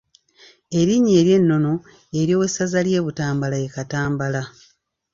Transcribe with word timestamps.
Erinnya 0.79 1.13
ery’ennono 1.21 1.73
ery’owessaza 2.19 2.79
ly’e 2.85 3.01
Butambala 3.05 3.57
ye 3.63 3.69
Katambala. 3.75 4.41